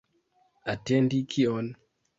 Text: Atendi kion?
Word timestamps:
Atendi 0.73 1.17
kion? 1.35 1.67